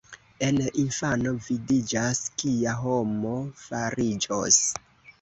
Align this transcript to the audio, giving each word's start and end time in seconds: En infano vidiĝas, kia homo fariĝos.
En 0.45 0.55
infano 0.83 1.33
vidiĝas, 1.49 2.23
kia 2.41 2.77
homo 2.83 3.39
fariĝos. 3.69 4.63